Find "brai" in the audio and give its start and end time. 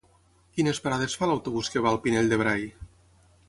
2.43-2.69